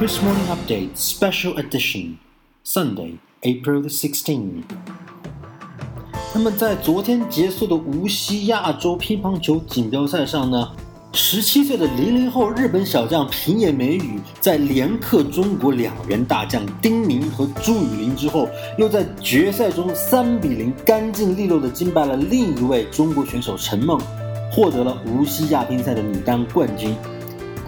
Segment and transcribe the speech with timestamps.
[0.00, 2.16] Chris Morning Update Special Edition
[2.64, 4.62] Sunday, April the 16th.
[6.34, 10.72] 那么在昨天结束的无锡亚洲乒乓球锦标赛上呢，
[11.12, 24.00] 十七岁的零零后日本小将平野美宇在连克中国两员大将丁宁和朱雨玲之后，又在决赛中三比零干净利落的击败了另一位中国选手陈梦，
[24.50, 26.96] 获得了无锡亚乒赛的女单冠军。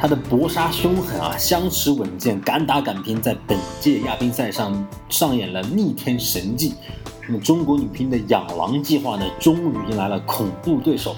[0.03, 6.75] 他的搏杀凶狠啊，相持稳健，敢打敢拼，在本届亚乒赛上上演了逆天神迹。
[7.29, 11.15] 那么中国女乒的养狼计划呢，终于迎来了恐怖对手。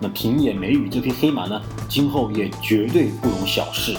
[0.00, 3.96] 那平野美宇这匹黑马呢，今后也绝对不容小视。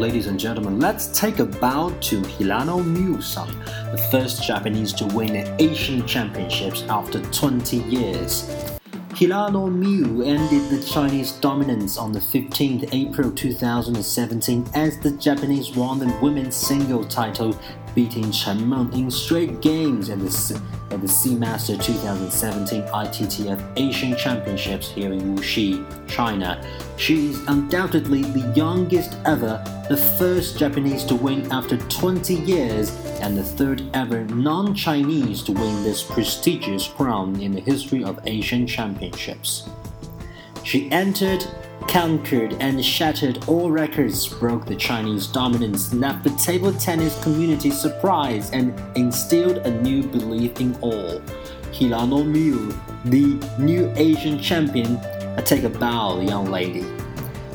[0.00, 3.46] Ladies and gentlemen, let's take a bow to Hirano Musan,
[3.92, 8.73] the first Japanese to win an Asian Championships after 20 years.
[9.14, 16.00] Hirano Miu ended the Chinese dominance on the 15th April 2017 as the Japanese won
[16.00, 17.56] the women's single title,
[17.94, 24.90] beating Chen Meng in straight games at the, at the Seamaster 2017 ITTF Asian Championships
[24.90, 26.62] here in Wuxi, China.
[26.96, 33.36] She is undoubtedly the youngest ever, the first Japanese to win after 20 years and
[33.36, 38.66] the third ever non Chinese to win this prestigious crown in the history of Asian
[38.66, 39.68] Championships.
[40.64, 41.44] She entered,
[41.88, 48.54] conquered, and shattered all records, broke the Chinese dominance, left the table tennis community surprised,
[48.54, 51.20] and instilled a new belief in all.
[51.72, 54.96] Hirano Miu, the new Asian champion,
[55.36, 56.84] I take a bow, young lady.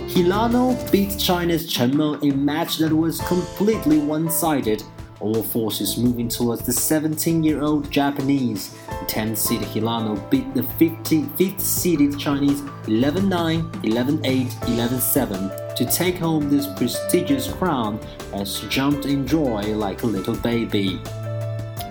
[0.09, 4.83] Hirano beat China's Chen Meng in a match that was completely one-sided
[5.19, 8.75] all forces moving towards the 17 year old Japanese.
[8.87, 15.51] The 10 seeded Hirano beat the 5th seeded Chinese 11 9, 11 8, 11 7
[15.75, 17.99] to take home this prestigious crown
[18.33, 20.99] as jumped in joy like a little baby.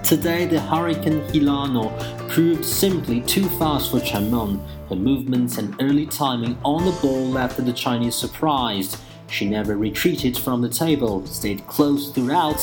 [0.05, 1.91] Today, the Hurricane Hirano
[2.31, 4.59] proved simply too fast for Chen Meng.
[4.89, 8.99] Her movements and early timing on the ball left the Chinese surprised.
[9.29, 12.59] She never retreated from the table, stayed close throughout,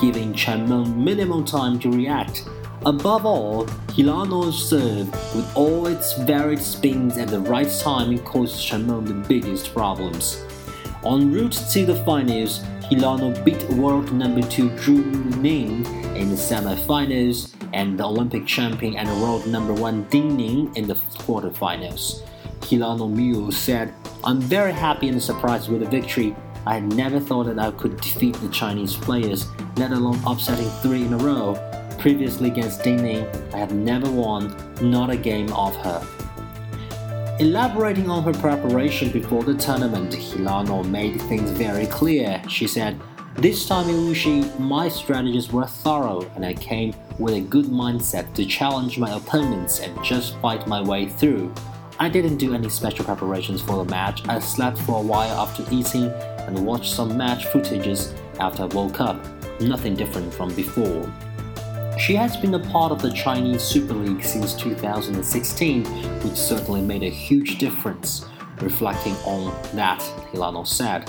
[0.00, 2.48] giving Chen Meng minimum time to react.
[2.86, 8.86] Above all, Hirano's serve, with all its varied spins at the right time, caused Chen
[8.86, 10.42] Meng the biggest problems.
[11.04, 12.60] En route to the finals,
[12.90, 19.08] Hirano beat world number 2 Zhu Ning in the semifinals and the Olympic champion and
[19.22, 22.22] world number 1 Ding Ning in the quarterfinals.
[22.60, 26.36] Hirano Miu said, I'm very happy and surprised with the victory.
[26.66, 31.04] I had never thought that I could defeat the Chinese players, let alone upsetting three
[31.04, 31.56] in a row.
[31.98, 36.06] Previously against Ding Ning, I have never won, not a game of her.
[37.40, 42.42] Elaborating on her preparation before the tournament, Hirano made things very clear.
[42.46, 43.00] She said,
[43.36, 48.34] This time in Wuxi, my strategies were thorough and I came with a good mindset
[48.34, 51.54] to challenge my opponents and just fight my way through.
[52.02, 54.26] I didn't do any special preparations for the match.
[54.26, 59.02] I slept for a while after eating and watched some match footages after I woke
[59.02, 59.22] up.
[59.60, 61.12] Nothing different from before.
[61.98, 65.84] She has been a part of the Chinese Super League since 2016,
[66.24, 68.24] which certainly made a huge difference.
[68.62, 70.00] Reflecting on that,
[70.32, 71.06] Hirano said,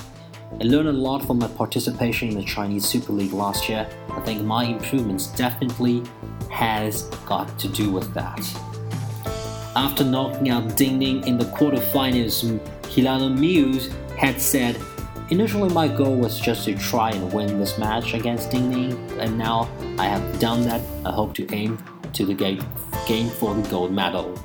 [0.59, 3.89] I learned a lot from my participation in the Chinese Super League last year.
[4.09, 6.03] I think my improvements definitely
[6.49, 8.70] has got to do with that.
[9.75, 14.77] After knocking out Ding Ning in the quarterfinals, Hirano Muse had said,
[15.29, 19.37] Initially, my goal was just to try and win this match against Ding Ning, and
[19.37, 20.81] now I have done that.
[21.05, 21.81] I hope to aim
[22.11, 22.61] to the game,
[23.07, 24.37] game for the gold medal.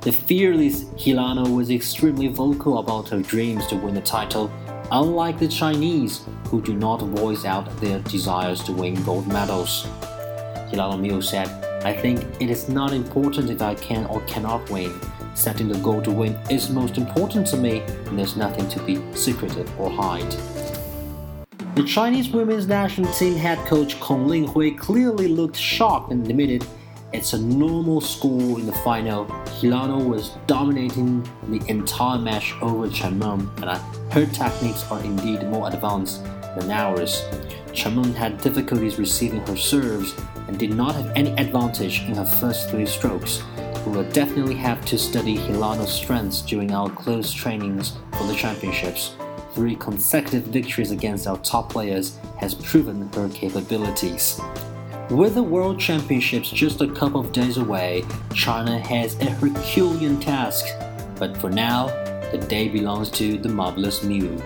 [0.00, 4.50] The fearless Hirano was extremely vocal about her dreams to win the title,
[4.90, 9.86] unlike the Chinese, who do not voice out their desires to win gold medals.
[10.70, 14.92] Hirano Miu said, I think it is not important if I can or cannot win.
[15.34, 19.00] Setting the goal to win is most important to me, and there's nothing to be
[19.14, 20.34] secretive or hide.
[21.76, 26.66] The Chinese women's national team head coach Kong Linghui clearly looked shocked and admitted
[27.12, 29.26] it's a normal score in the final.
[29.60, 33.78] Hirano was dominating the entire match over Chen Meng, and
[34.12, 36.24] her techniques are indeed more advanced
[36.58, 37.22] than ours.
[37.76, 40.14] Chen Meng had difficulties receiving her serves
[40.48, 43.42] and did not have any advantage in her first three strokes.
[43.84, 49.14] We will definitely have to study Hirano's strengths during our close trainings for the championships.
[49.52, 54.40] Three consecutive victories against our top players has proven her capabilities.
[55.10, 60.64] With the World Championships just a couple of days away, China has a Herculean task.
[61.18, 61.88] But for now,
[62.32, 64.42] the day belongs to the marvelous Miu.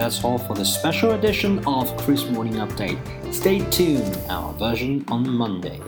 [0.00, 2.98] That's all for the special edition of Kris Morning Update.
[3.34, 5.78] Stay tuned, our version on Monday.